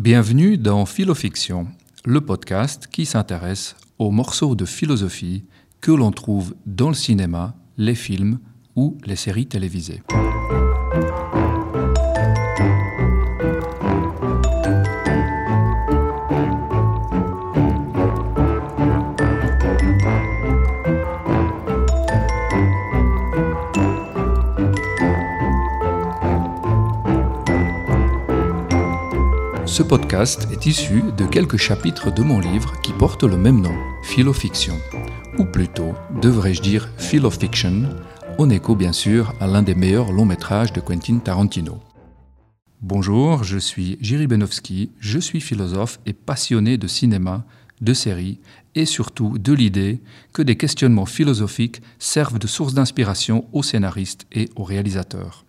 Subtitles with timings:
[0.00, 1.66] Bienvenue dans Philofiction,
[2.06, 5.44] le podcast qui s'intéresse aux morceaux de philosophie
[5.82, 8.38] que l'on trouve dans le cinéma, les films
[8.76, 10.00] ou les séries télévisées.
[29.80, 33.74] Ce podcast est issu de quelques chapitres de mon livre qui porte le même nom,
[34.02, 34.74] Philofiction,
[35.38, 37.88] ou plutôt, devrais-je dire Philofiction,
[38.36, 41.80] en écho bien sûr à l'un des meilleurs longs métrages de Quentin Tarantino.
[42.82, 47.46] Bonjour, je suis Jiri Benowski, je suis philosophe et passionné de cinéma,
[47.80, 48.38] de séries
[48.74, 50.02] et surtout de l'idée
[50.34, 55.46] que des questionnements philosophiques servent de source d'inspiration aux scénaristes et aux réalisateurs.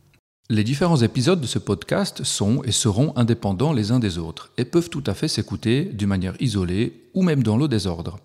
[0.51, 4.65] Les différents épisodes de ce podcast sont et seront indépendants les uns des autres et
[4.65, 8.19] peuvent tout à fait s'écouter d'une manière isolée ou même dans le désordre.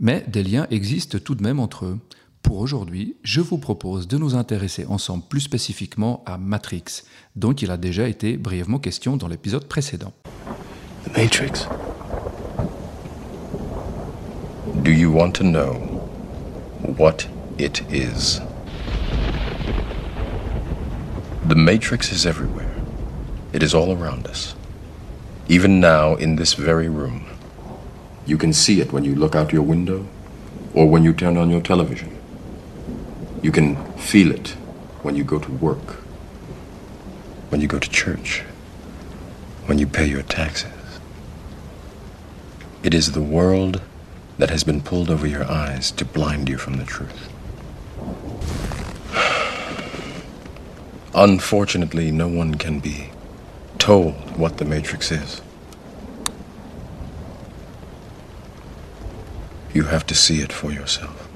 [0.00, 1.98] Mais des liens existent tout de même entre eux.
[2.42, 7.04] Pour aujourd'hui, je vous propose de nous intéresser ensemble plus spécifiquement à Matrix,
[7.36, 10.12] dont il a déjà été brièvement question dans l'épisode précédent.
[11.16, 11.66] Matrix.
[14.84, 16.02] Do you want to know
[16.98, 17.24] what
[17.58, 18.42] it is?
[21.50, 22.72] The Matrix is everywhere.
[23.52, 24.54] It is all around us.
[25.48, 27.26] Even now, in this very room.
[28.24, 30.06] You can see it when you look out your window
[30.74, 32.16] or when you turn on your television.
[33.42, 34.50] You can feel it
[35.02, 35.96] when you go to work,
[37.48, 38.44] when you go to church,
[39.66, 41.00] when you pay your taxes.
[42.84, 43.82] It is the world
[44.38, 47.28] that has been pulled over your eyes to blind you from the truth.
[51.14, 53.10] Unfortunately, no one can be
[53.78, 55.42] told what the Matrix is.
[59.72, 61.29] You have to see it for yourself.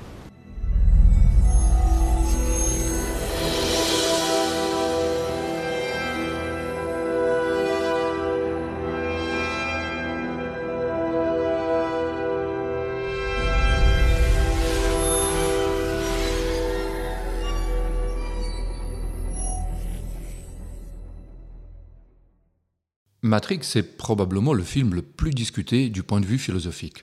[23.35, 27.03] Matrix est probablement le film le plus discuté du point de vue philosophique.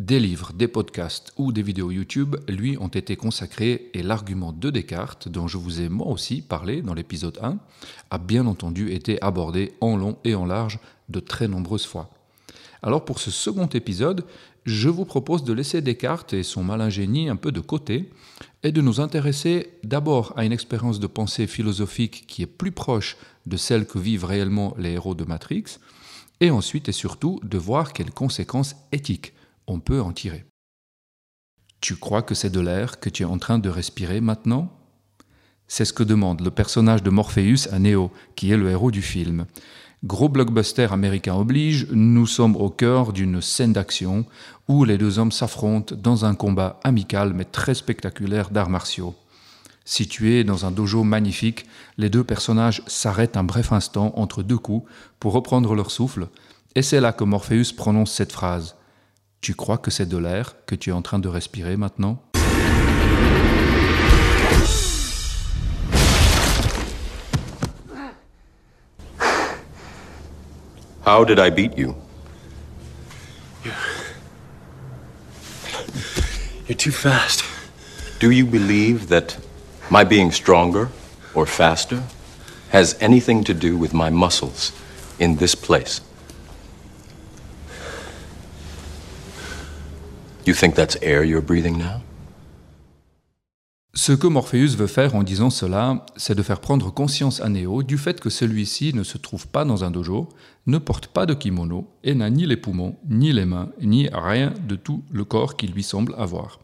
[0.00, 4.70] Des livres, des podcasts ou des vidéos YouTube lui ont été consacrés et l'argument de
[4.70, 7.58] Descartes, dont je vous ai moi aussi parlé dans l'épisode 1,
[8.10, 10.80] a bien entendu été abordé en long et en large
[11.10, 12.10] de très nombreuses fois.
[12.82, 14.24] Alors pour ce second épisode,
[14.68, 18.10] je vous propose de laisser Descartes et son malingénie un peu de côté
[18.62, 23.16] et de nous intéresser d'abord à une expérience de pensée philosophique qui est plus proche
[23.46, 25.78] de celle que vivent réellement les héros de Matrix,
[26.40, 29.32] et ensuite et surtout de voir quelles conséquences éthiques
[29.66, 30.44] on peut en tirer.
[31.80, 34.70] Tu crois que c'est de l'air que tu es en train de respirer maintenant?
[35.66, 39.02] C'est ce que demande le personnage de Morpheus à Neo, qui est le héros du
[39.02, 39.46] film.
[40.04, 44.24] Gros blockbuster américain oblige, nous sommes au cœur d'une scène d'action
[44.68, 49.16] où les deux hommes s'affrontent dans un combat amical mais très spectaculaire d'arts martiaux.
[49.84, 51.66] Situés dans un dojo magnifique,
[51.96, 54.88] les deux personnages s'arrêtent un bref instant entre deux coups
[55.18, 56.28] pour reprendre leur souffle,
[56.76, 58.76] et c'est là que Morpheus prononce cette phrase.
[59.40, 62.22] Tu crois que c'est de l'air que tu es en train de respirer maintenant?
[71.08, 71.96] How did I beat you?
[76.66, 77.42] You're too fast.
[78.18, 79.38] Do you believe that
[79.88, 80.90] my being stronger
[81.32, 82.02] or faster
[82.72, 84.72] has anything to do with my muscles
[85.18, 86.02] in this place?
[90.44, 92.02] You think that's air you're breathing now?
[94.00, 97.82] Ce que Morpheus veut faire en disant cela, c'est de faire prendre conscience à Neo
[97.82, 100.28] du fait que celui-ci ne se trouve pas dans un dojo,
[100.68, 104.54] ne porte pas de kimono et n'a ni les poumons, ni les mains, ni rien
[104.68, 106.60] de tout le corps qui lui semble avoir.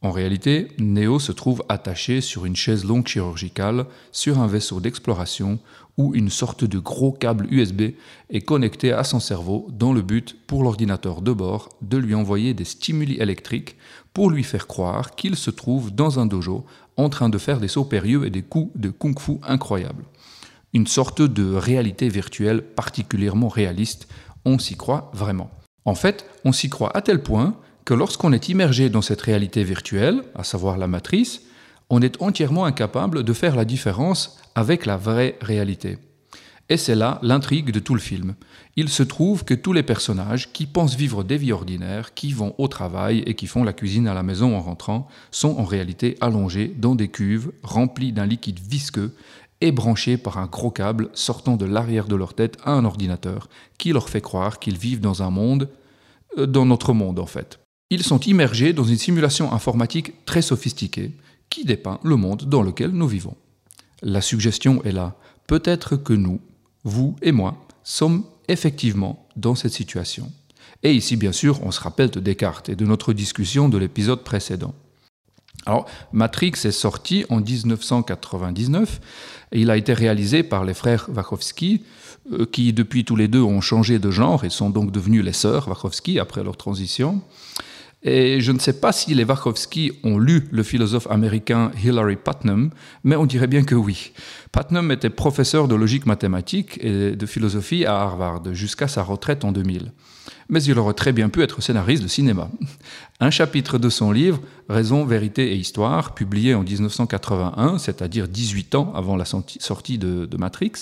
[0.00, 5.58] En réalité, Neo se trouve attaché sur une chaise longue chirurgicale sur un vaisseau d'exploration
[5.96, 7.92] où une sorte de gros câble USB
[8.30, 12.52] est connecté à son cerveau dans le but pour l'ordinateur de bord de lui envoyer
[12.54, 13.76] des stimuli électriques
[14.12, 16.64] pour lui faire croire qu'il se trouve dans un dojo
[16.96, 20.04] en train de faire des sauts périlleux et des coups de kung-fu incroyables.
[20.72, 24.08] Une sorte de réalité virtuelle particulièrement réaliste,
[24.44, 25.50] on s'y croit vraiment.
[25.84, 29.62] En fait, on s'y croit à tel point que lorsqu'on est immergé dans cette réalité
[29.62, 31.42] virtuelle, à savoir la matrice,
[31.90, 35.98] on est entièrement incapable de faire la différence avec la vraie réalité.
[36.70, 38.34] Et c'est là l'intrigue de tout le film.
[38.76, 42.54] Il se trouve que tous les personnages qui pensent vivre des vies ordinaires, qui vont
[42.56, 46.16] au travail et qui font la cuisine à la maison en rentrant, sont en réalité
[46.22, 49.14] allongés dans des cuves remplies d'un liquide visqueux
[49.60, 53.48] et branchés par un gros câble sortant de l'arrière de leur tête à un ordinateur
[53.78, 55.68] qui leur fait croire qu'ils vivent dans un monde,
[56.38, 57.60] euh, dans notre monde en fait.
[57.90, 61.12] Ils sont immergés dans une simulation informatique très sophistiquée
[61.54, 63.36] qui dépeint le monde dans lequel nous vivons.
[64.02, 65.14] La suggestion est là.
[65.46, 66.40] Peut-être que nous,
[66.82, 70.32] vous et moi, sommes effectivement dans cette situation.
[70.82, 74.24] Et ici, bien sûr, on se rappelle de Descartes et de notre discussion de l'épisode
[74.24, 74.74] précédent.
[75.64, 79.00] Alors, Matrix est sorti en 1999
[79.52, 81.84] et il a été réalisé par les frères Wachowski,
[82.32, 85.32] euh, qui depuis tous les deux ont changé de genre et sont donc devenus les
[85.32, 87.22] sœurs Wachowski après leur transition.
[88.04, 92.70] Et je ne sais pas si les Wachowski ont lu le philosophe américain Hilary Putnam,
[93.02, 94.12] mais on dirait bien que oui.
[94.52, 99.52] Putnam était professeur de logique mathématique et de philosophie à Harvard jusqu'à sa retraite en
[99.52, 99.90] 2000.
[100.50, 102.50] Mais il aurait très bien pu être scénariste de cinéma.
[103.20, 108.92] Un chapitre de son livre, Raison, vérité et histoire, publié en 1981, c'est-à-dire 18 ans
[108.94, 110.72] avant la sortie de, de Matrix,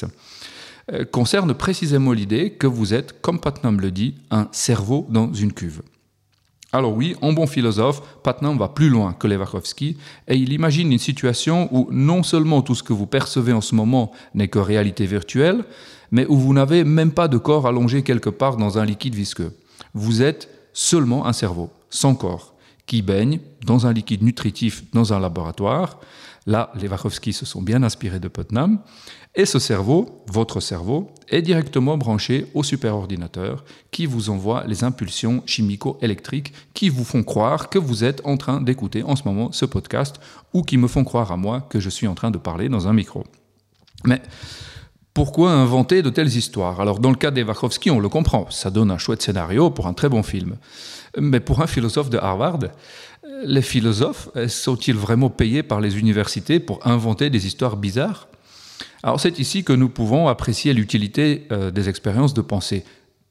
[0.93, 5.53] euh, concerne précisément l'idée que vous êtes, comme Putnam le dit, un cerveau dans une
[5.53, 5.83] cuve.
[6.75, 10.99] Alors oui, en bon philosophe, Patnam va plus loin que Lewachowski et il imagine une
[10.99, 15.05] situation où non seulement tout ce que vous percevez en ce moment n'est que réalité
[15.05, 15.65] virtuelle,
[16.11, 19.55] mais où vous n'avez même pas de corps allongé quelque part dans un liquide visqueux.
[19.93, 22.52] Vous êtes seulement un cerveau, sans corps,
[22.93, 25.99] qui baigne dans un liquide nutritif dans un laboratoire.
[26.45, 28.81] Là, les Wachowski se sont bien inspirés de Putnam
[29.35, 35.43] et ce cerveau, votre cerveau, est directement branché au superordinateur qui vous envoie les impulsions
[35.47, 39.65] chimico-électriques qui vous font croire que vous êtes en train d'écouter en ce moment ce
[39.65, 40.21] podcast
[40.53, 42.89] ou qui me font croire à moi que je suis en train de parler dans
[42.89, 43.25] un micro.
[44.05, 44.21] Mais
[45.15, 46.81] pourquoi inventer de telles histoires?
[46.81, 49.87] Alors dans le cas des Wachowski, on le comprend, ça donne un chouette scénario pour
[49.87, 50.57] un très bon film.
[51.19, 52.61] Mais pour un philosophe de Harvard,
[53.45, 58.29] les philosophes sont-ils vraiment payés par les universités pour inventer des histoires bizarres?
[59.03, 62.85] Alors c'est ici que nous pouvons apprécier l'utilité euh, des expériences de pensée.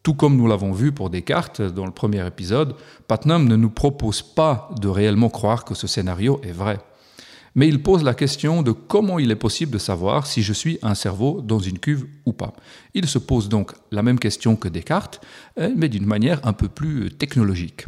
[0.04, 2.75] Tout comme nous l'avons vu pour Descartes dans le premier épisode,
[3.07, 6.80] Putnam ne nous propose pas de réellement croire que ce scénario est vrai.
[7.56, 10.80] Mais il pose la question de comment il est possible de savoir si je suis
[10.81, 12.53] un cerveau dans une cuve ou pas.
[12.94, 15.21] Il se pose donc la même question que Descartes,
[15.59, 17.88] euh, mais d'une manière un peu plus technologique.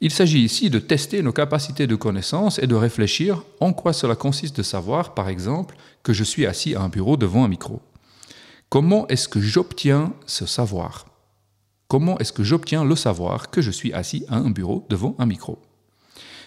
[0.00, 4.16] Il s'agit ici de tester nos capacités de connaissance et de réfléchir en quoi cela
[4.16, 7.80] consiste de savoir, par exemple, que je suis assis à un bureau devant un micro.
[8.68, 11.06] Comment est-ce que j'obtiens ce savoir?
[11.86, 15.26] Comment est-ce que j'obtiens le savoir que je suis assis à un bureau devant un
[15.26, 15.62] micro?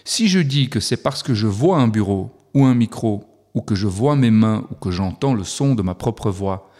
[0.08, 3.24] Si je dis que c'est parce que je vois un bureau ou un micro,
[3.54, 6.70] ou que je vois mes mains, ou que j'entends le son de ma propre voix,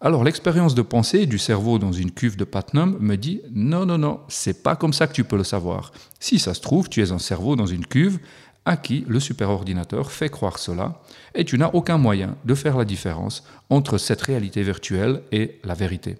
[0.00, 3.98] alors l'expérience de pensée du cerveau dans une cuve de Putnam me dit non, non,
[3.98, 5.92] non, c'est pas comme ça que tu peux le savoir.
[6.18, 8.18] Si ça se trouve, tu es un cerveau dans une cuve
[8.64, 11.00] à qui le superordinateur fait croire cela,
[11.36, 15.74] et tu n'as aucun moyen de faire la différence entre cette réalité virtuelle et la
[15.74, 16.16] vérité.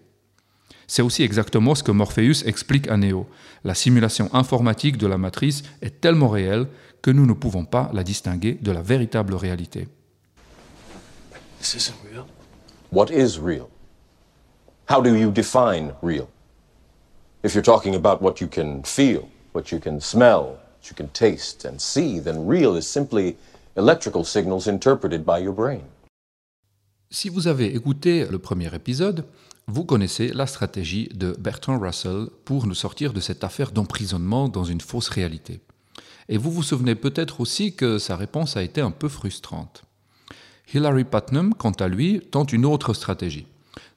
[0.87, 3.27] C'est aussi exactement ce que Morpheus explique à Neo.
[3.65, 6.69] La simulation informatique de la matrice est tellement réelle
[7.03, 9.89] que nous ne pouvons pas la distinguer de la véritable réalité.
[12.93, 13.69] What is real?
[14.89, 16.29] How do you define real?
[17.43, 21.09] If you're talking about what you can feel, what you can smell, what you can
[21.09, 23.37] taste and see, then real is simply
[23.77, 25.83] electrical signals interpreted by your brain.
[27.11, 29.27] Si vous avez écouté le premier épisode,
[29.69, 34.65] vous connaissez la stratégie de Bertrand Russell pour nous sortir de cette affaire d'emprisonnement dans
[34.65, 35.61] une fausse réalité.
[36.29, 39.85] Et vous vous souvenez peut-être aussi que sa réponse a été un peu frustrante.
[40.75, 43.47] Hilary Putnam, quant à lui, tente une autre stratégie.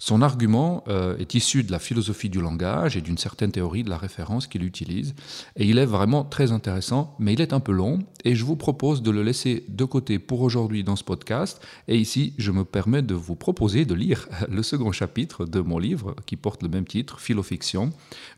[0.01, 3.89] Son argument euh, est issu de la philosophie du langage et d'une certaine théorie de
[3.89, 5.13] la référence qu'il utilise,
[5.57, 8.55] et il est vraiment très intéressant, mais il est un peu long, et je vous
[8.55, 12.63] propose de le laisser de côté pour aujourd'hui dans ce podcast, et ici je me
[12.63, 16.69] permets de vous proposer de lire le second chapitre de mon livre qui porte le
[16.69, 17.89] même titre, Philofiction,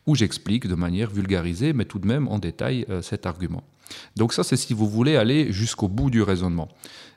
[0.06, 3.62] où j'explique de manière vulgarisée, mais tout de même en détail, euh, cet argument.
[4.16, 6.68] Donc ça, c'est si vous voulez aller jusqu'au bout du raisonnement.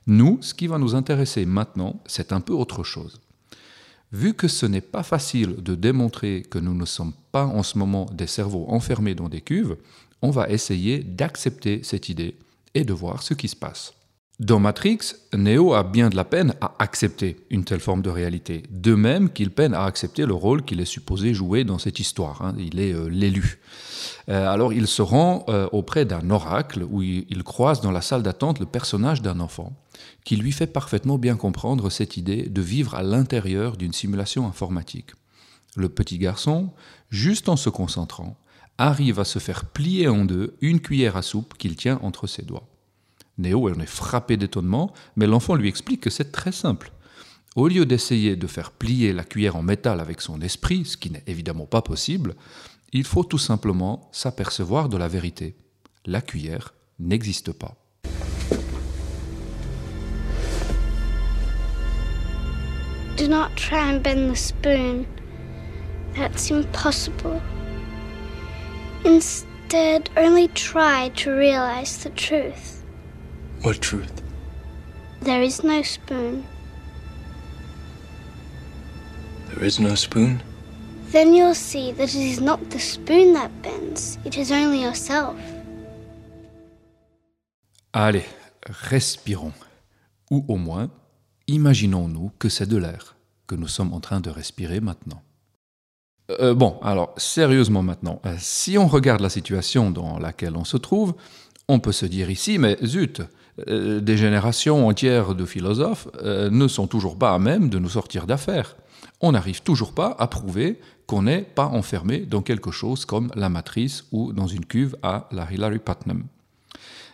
[0.05, 3.19] Nous, ce qui va nous intéresser maintenant, c'est un peu autre chose.
[4.15, 7.77] Vu que ce n'est pas facile de démontrer que nous ne sommes pas en ce
[7.77, 9.75] moment des cerveaux enfermés dans des cuves,
[10.21, 12.37] on va essayer d'accepter cette idée
[12.73, 13.93] et de voir ce qui se passe.
[14.41, 18.63] Dans Matrix, Neo a bien de la peine à accepter une telle forme de réalité,
[18.69, 22.41] de même qu'il peine à accepter le rôle qu'il est supposé jouer dans cette histoire.
[22.41, 22.53] hein.
[22.59, 23.59] Il est euh, l'élu.
[24.27, 28.01] Euh, alors il se rend euh, auprès d'un oracle où il, il croise dans la
[28.01, 29.71] salle d'attente le personnage d'un enfant
[30.25, 35.11] qui lui fait parfaitement bien comprendre cette idée de vivre à l'intérieur d'une simulation informatique.
[35.77, 36.71] Le petit garçon,
[37.09, 38.35] juste en se concentrant,
[38.77, 42.41] arrive à se faire plier en deux une cuillère à soupe qu'il tient entre ses
[42.41, 42.67] doigts.
[43.37, 46.91] Néo en est frappé d'étonnement, mais l'enfant lui explique que c'est très simple.
[47.55, 51.09] Au lieu d'essayer de faire plier la cuillère en métal avec son esprit, ce qui
[51.09, 52.35] n'est évidemment pas possible,
[52.91, 55.55] il faut tout simplement s'apercevoir de la vérité.
[56.05, 57.75] La cuillère n'existe pas.
[66.51, 67.41] Impossible.
[69.05, 72.74] Instead, only try to realize the truth.
[73.65, 74.21] What truth?
[75.23, 76.43] There is no spoon.
[79.49, 80.39] There is no spoon?
[81.11, 85.35] Then you'll see that it is not the spoon that bends, it is only yourself.
[87.91, 88.25] Allez,
[88.67, 89.53] respirons.
[90.29, 90.91] Ou au moins,
[91.47, 93.15] imaginons-nous que c'est de l'air
[93.47, 95.23] que nous sommes en train de respirer maintenant.
[96.39, 100.77] Euh, bon, alors, sérieusement maintenant, euh, si on regarde la situation dans laquelle on se
[100.77, 101.15] trouve,
[101.67, 103.23] on peut se dire ici, mais zut,
[103.67, 107.89] euh, des générations entières de philosophes euh, ne sont toujours pas à même de nous
[107.89, 108.75] sortir d'affaires.
[109.21, 113.47] On n'arrive toujours pas à prouver qu'on n'est pas enfermé dans quelque chose comme la
[113.47, 116.25] matrice ou dans une cuve à la Hillary Putnam.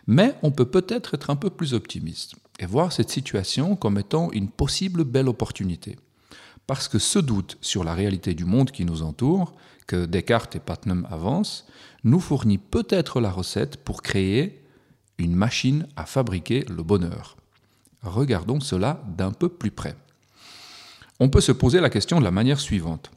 [0.07, 4.31] Mais on peut peut-être être un peu plus optimiste et voir cette situation comme étant
[4.31, 5.97] une possible belle opportunité.
[6.65, 9.53] Parce que ce doute sur la réalité du monde qui nous entoure,
[9.87, 11.67] que Descartes et Putnam avancent,
[12.03, 14.60] nous fournit peut-être la recette pour créer
[15.17, 17.37] une machine à fabriquer le bonheur.
[18.03, 19.95] Regardons cela d'un peu plus près.
[21.19, 23.11] On peut se poser la question de la manière suivante.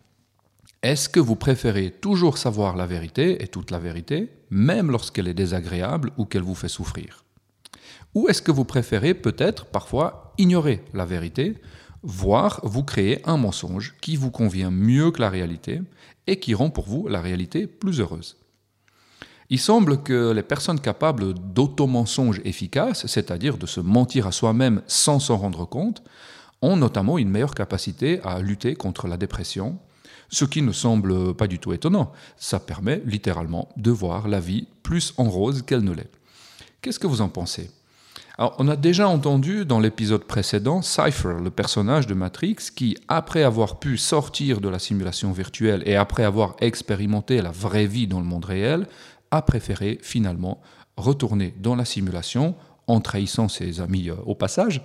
[0.83, 5.33] Est-ce que vous préférez toujours savoir la vérité et toute la vérité, même lorsqu'elle est
[5.33, 7.25] désagréable ou qu'elle vous fait souffrir?
[8.15, 11.55] Ou est-ce que vous préférez peut-être parfois ignorer la vérité,
[12.03, 15.81] voire vous créer un mensonge qui vous convient mieux que la réalité
[16.27, 18.37] et qui rend pour vous la réalité plus heureuse?
[19.51, 25.19] Il semble que les personnes capables d'automensonges efficaces, c'est-à-dire de se mentir à soi-même sans
[25.19, 26.03] s'en rendre compte,
[26.63, 29.79] ont notamment une meilleure capacité à lutter contre la dépression,
[30.31, 32.13] ce qui ne semble pas du tout étonnant.
[32.37, 36.11] Ça permet littéralement de voir la vie plus en rose qu'elle ne l'est.
[36.81, 37.71] Qu'est-ce que vous en pensez?
[38.37, 43.79] On a déjà entendu dans l'épisode précédent Cypher, le personnage de Matrix, qui, après avoir
[43.79, 48.27] pu sortir de la simulation virtuelle et après avoir expérimenté la vraie vie dans le
[48.27, 48.89] monde réel,
[49.35, 50.61] a préféré finalement
[50.97, 52.55] retourner dans la simulation
[52.87, 54.83] en trahissant ses amis euh, au passage,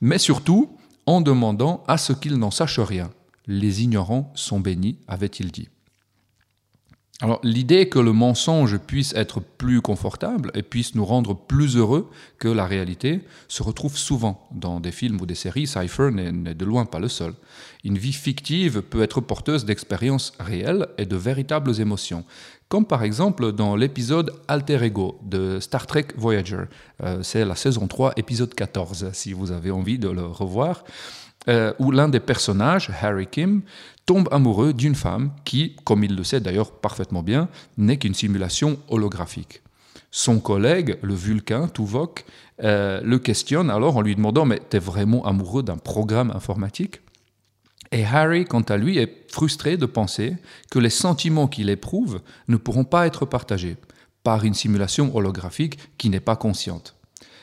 [0.00, 3.10] mais surtout en demandant à ce qu'ils n'en sachent rien.
[3.46, 5.68] Les ignorants sont bénis, avait-il dit.
[7.20, 12.08] Alors l'idée que le mensonge puisse être plus confortable et puisse nous rendre plus heureux
[12.38, 15.66] que la réalité se retrouve souvent dans des films ou des séries.
[15.66, 17.32] Cypher n'est de loin pas le seul.
[17.82, 22.24] Une vie fictive peut être porteuse d'expériences réelles et de véritables émotions,
[22.68, 26.66] comme par exemple dans l'épisode Alter Ego de Star Trek Voyager.
[27.02, 30.84] Euh, C'est la saison 3, épisode 14, si vous avez envie de le revoir.
[31.48, 33.62] Euh, où l'un des personnages, Harry Kim,
[34.08, 38.78] tombe amoureux d'une femme qui, comme il le sait d'ailleurs parfaitement bien, n'est qu'une simulation
[38.88, 39.60] holographique.
[40.10, 42.24] Son collègue, le Vulcain, Tuvok,
[42.64, 47.02] euh, le questionne alors en lui demandant Mais t'es vraiment amoureux d'un programme informatique?
[47.92, 50.36] Et Harry, quant à lui, est frustré de penser
[50.70, 53.76] que les sentiments qu'il éprouve ne pourront pas être partagés
[54.22, 56.96] par une simulation holographique qui n'est pas consciente.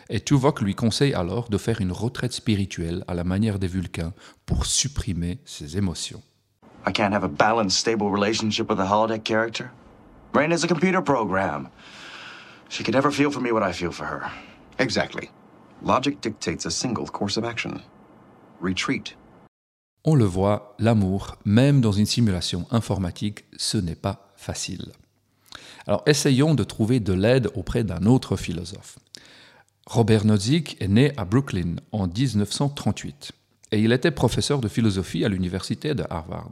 [0.09, 4.13] Et Tuvok lui conseille alors de faire une retraite spirituelle à la manière des Vulcains
[4.47, 6.23] pour supprimer ses émotions.
[6.87, 9.71] I can't have a balanced, stable relationship with a holodeck character.
[10.33, 11.69] Rain is a computer program.
[12.69, 14.31] She can never feel for me what I feel for her.
[14.77, 15.31] Exactly.
[15.81, 17.81] Logic dictates a single course of action
[18.61, 19.15] retreat.
[20.03, 24.91] On le voit, l'amour, même dans une simulation informatique, ce n'est pas facile.
[25.87, 28.99] Alors essayons de trouver de l'aide auprès d'un autre philosophe.
[29.87, 33.31] Robert Nozick est né à Brooklyn en 1938
[33.71, 36.51] et il était professeur de philosophie à l'université de Harvard.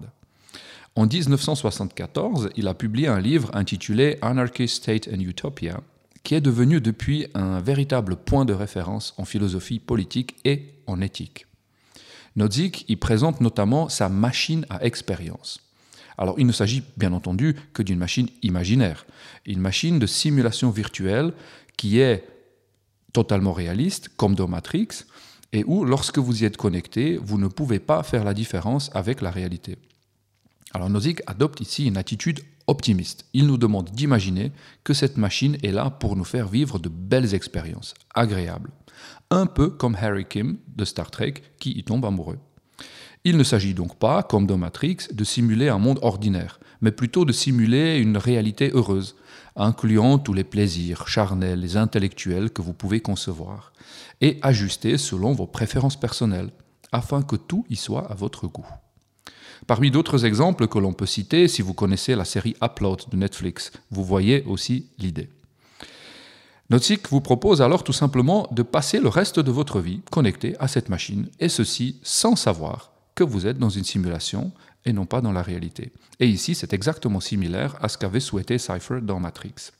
[0.95, 5.81] En 1974, il a publié un livre intitulé Anarchy, State and Utopia,
[6.23, 11.47] qui est devenu depuis un véritable point de référence en philosophie politique et en éthique.
[12.35, 15.61] Nozick y présente notamment sa machine à expérience.
[16.19, 19.07] Alors il ne s'agit bien entendu que d'une machine imaginaire,
[19.47, 21.33] une machine de simulation virtuelle
[21.75, 22.23] qui est
[23.13, 25.05] totalement réaliste, comme dans Matrix,
[25.53, 29.21] et où, lorsque vous y êtes connecté, vous ne pouvez pas faire la différence avec
[29.21, 29.77] la réalité.
[30.73, 33.25] Alors Nozick adopte ici une attitude optimiste.
[33.33, 34.51] Il nous demande d'imaginer
[34.83, 38.71] que cette machine est là pour nous faire vivre de belles expériences, agréables.
[39.29, 42.39] Un peu comme Harry Kim de Star Trek qui y tombe amoureux.
[43.25, 47.23] Il ne s'agit donc pas, comme dans Matrix, de simuler un monde ordinaire, mais plutôt
[47.23, 49.15] de simuler une réalité heureuse,
[49.55, 53.71] incluant tous les plaisirs charnels et intellectuels que vous pouvez concevoir,
[54.19, 56.51] et ajustés selon vos préférences personnelles,
[56.91, 58.67] afin que tout y soit à votre goût.
[59.67, 63.71] Parmi d'autres exemples que l'on peut citer, si vous connaissez la série Upload de Netflix,
[63.91, 65.29] vous voyez aussi l'idée.
[66.69, 70.67] Notsik vous propose alors tout simplement de passer le reste de votre vie connecté à
[70.67, 74.51] cette machine, et ceci sans savoir que vous êtes dans une simulation
[74.85, 75.91] et non pas dans la réalité.
[76.19, 79.71] Et ici, c'est exactement similaire à ce qu'avait souhaité Cypher dans Matrix.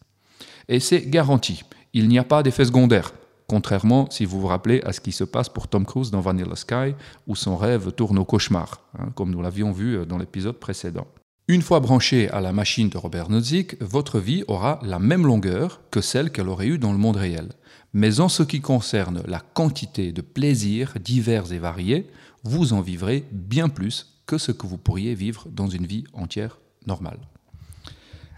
[0.70, 1.64] Et c'est garanti,
[1.94, 3.12] il n'y a pas d'effet secondaire,
[3.48, 6.56] contrairement, si vous vous rappelez, à ce qui se passe pour Tom Cruise dans Vanilla
[6.56, 6.96] Sky,
[7.28, 11.08] où son rêve tourne au cauchemar, hein, comme nous l'avions vu euh, dans l'épisode précédent.
[11.50, 15.82] Une fois branché à la machine de Robert Nozick, votre vie aura la même longueur
[15.92, 17.50] que celle qu'elle aurait eue dans le monde réel.
[17.94, 22.10] Mais en ce qui concerne la quantité de plaisirs divers et variés,
[22.44, 26.60] vous en vivrez bien plus que ce que vous pourriez vivre dans une vie entière
[26.88, 27.20] normale.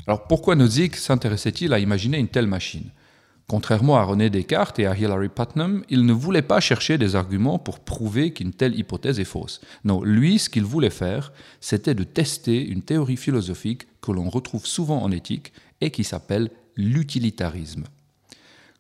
[0.08, 2.92] Alors pourquoi Nozick s'intéressait-il à imaginer une telle machine?
[3.48, 7.60] Contrairement à René Descartes et à Hilary Putnam, il ne voulait pas chercher des arguments
[7.60, 9.62] pour prouver qu'une telle hypothèse est fausse.
[9.84, 14.66] Non, lui, ce qu'il voulait faire, c'était de tester une théorie philosophique que l'on retrouve
[14.66, 17.84] souvent en éthique et qui s'appelle l'utilitarisme.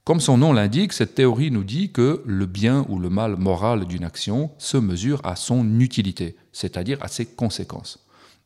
[0.03, 3.85] Comme son nom l'indique, cette théorie nous dit que le bien ou le mal moral
[3.85, 8.03] d'une action se mesure à son utilité, c'est-à-dire à ses conséquences.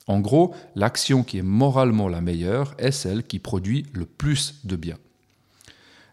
[0.08, 4.76] En gros, l'action qui est moralement la meilleure est celle qui produit le plus de
[4.76, 4.98] bien.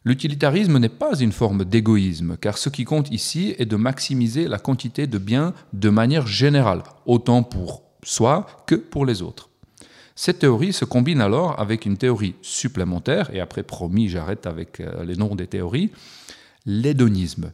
[0.07, 4.61] L'utilitarisme n'est pas une forme d'égoïsme, car ce qui compte ici est de maximiser la
[4.61, 9.51] quantité de biens de manière générale, autant pour soi que pour les autres.
[10.15, 15.05] Cette théorie se combine alors avec une théorie supplémentaire, et après promis j'arrête avec euh,
[15.05, 15.91] les noms des théories,
[16.67, 17.51] l'hédonisme.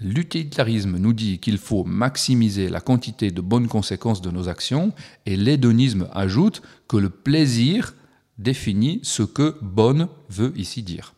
[0.00, 4.92] L'utilitarisme nous dit qu'il faut maximiser la quantité de bonnes conséquences de nos actions,
[5.26, 7.94] et l'hédonisme ajoute que le plaisir
[8.36, 11.14] définit ce que bonne veut ici dire.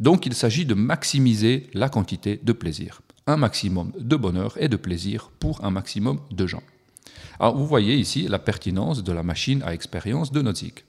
[0.00, 3.02] Donc il s'agit de maximiser la quantité de plaisir.
[3.26, 6.62] Un maximum de bonheur et de plaisir pour un maximum de gens.
[7.38, 10.84] Alors vous voyez ici la pertinence de la machine à expérience de Nozick.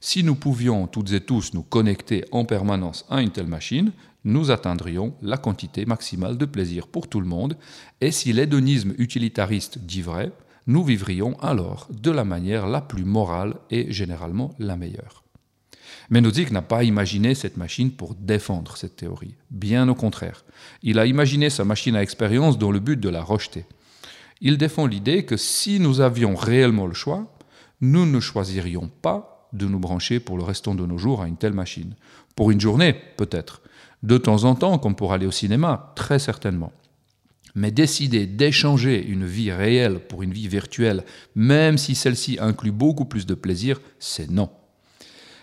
[0.00, 3.92] Si nous pouvions toutes et tous nous connecter en permanence à une telle machine,
[4.24, 7.56] nous atteindrions la quantité maximale de plaisir pour tout le monde,
[8.00, 10.04] et si l'hédonisme utilitariste dit
[10.66, 15.21] nous vivrions alors de la manière la plus morale et généralement la meilleure.
[16.10, 19.34] Mais Nozick n'a pas imaginé cette machine pour défendre cette théorie.
[19.50, 20.44] Bien au contraire.
[20.82, 23.64] Il a imaginé sa machine à expérience dans le but de la rejeter.
[24.40, 27.32] Il défend l'idée que si nous avions réellement le choix,
[27.80, 31.36] nous ne choisirions pas de nous brancher pour le restant de nos jours à une
[31.36, 31.94] telle machine.
[32.34, 33.62] Pour une journée, peut-être.
[34.02, 36.72] De temps en temps, comme pour aller au cinéma, très certainement.
[37.54, 43.04] Mais décider d'échanger une vie réelle pour une vie virtuelle, même si celle-ci inclut beaucoup
[43.04, 44.50] plus de plaisir, c'est non.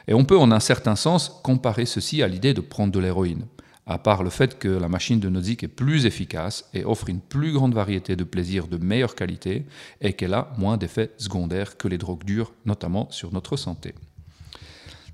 [0.09, 3.45] Et on peut en un certain sens comparer ceci à l'idée de prendre de l'héroïne,
[3.85, 7.21] à part le fait que la machine de Nozick est plus efficace et offre une
[7.21, 9.67] plus grande variété de plaisirs de meilleure qualité
[10.01, 13.93] et qu'elle a moins d'effets secondaires que les drogues dures, notamment sur notre santé.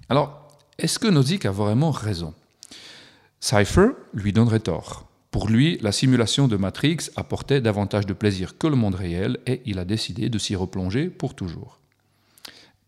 [0.07, 2.33] Alors, est-ce que Nozick a vraiment raison?
[3.41, 5.09] Cypher lui donnerait tort.
[5.29, 9.61] Pour lui, la simulation de Matrix apportait davantage de plaisir que le monde réel et
[9.65, 11.79] il a décidé de s'y replonger pour toujours.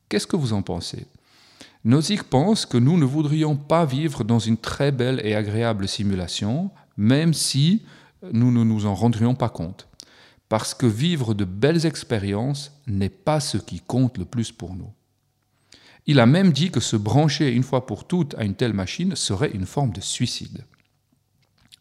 [0.08, 1.06] Qu'est-ce que vous en pensez?
[1.88, 6.69] Nozick pense que nous ne voudrions pas vivre dans une très belle et agréable simulation,
[6.97, 7.82] même si
[8.34, 9.88] nous ne nous en rendrions pas compte.
[10.50, 14.91] Parce que vivre de belles expériences n'est pas ce qui compte le plus pour nous.
[16.08, 19.15] Il a même dit que se brancher une fois pour toutes à une telle machine
[19.15, 20.65] serait une forme de suicide.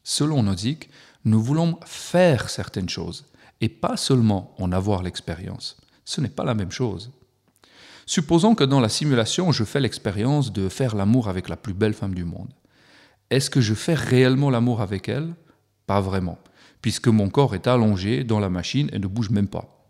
[0.04, 0.88] Selon Nozick,
[1.24, 3.26] nous voulons faire certaines choses
[3.60, 5.78] et pas seulement en avoir l'expérience.
[6.04, 7.10] Ce n'est pas la même chose.
[8.08, 11.92] Supposons que dans la simulation, je fais l'expérience de faire l'amour avec la plus belle
[11.92, 12.52] femme du monde.
[13.30, 15.34] Est-ce que je fais réellement l'amour avec elle?
[15.88, 16.38] Pas vraiment,
[16.80, 19.84] puisque mon corps est allongé dans la machine et ne bouge même pas.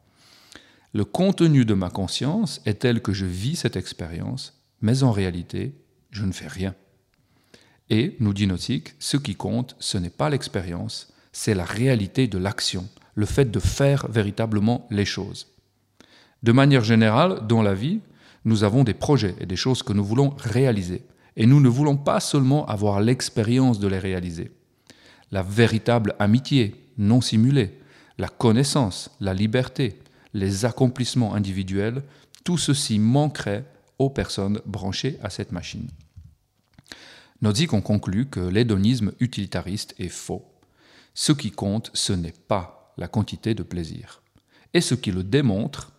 [0.94, 5.74] Le contenu de ma conscience est tel que je vis cette expérience, mais en réalité,
[6.10, 6.74] je ne fais rien.
[7.90, 12.38] Et, nous dit Nautique, ce qui compte, ce n'est pas l'expérience, c'est la réalité de
[12.38, 15.55] l'action, le fait de faire véritablement les choses.
[16.46, 17.98] De manière générale, dans la vie,
[18.44, 21.02] nous avons des projets et des choses que nous voulons réaliser.
[21.34, 24.52] Et nous ne voulons pas seulement avoir l'expérience de les réaliser.
[25.32, 27.80] La véritable amitié, non simulée,
[28.16, 29.98] la connaissance, la liberté,
[30.34, 32.04] les accomplissements individuels,
[32.44, 33.64] tout ceci manquerait
[33.98, 35.88] aux personnes branchées à cette machine.
[37.42, 40.44] Nozick conclut que l'hédonisme utilitariste est faux.
[41.12, 44.22] Ce qui compte, ce n'est pas la quantité de plaisir.
[44.74, 45.90] Et ce qui le démontre,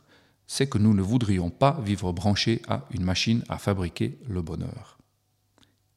[0.47, 4.97] c'est que nous ne voudrions pas vivre branchés à une machine à fabriquer le bonheur.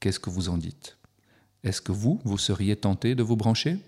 [0.01, 0.99] Qu'est-ce que vous en dites?
[1.63, 3.79] Est-ce que vous, vous seriez tenté de vous brancher?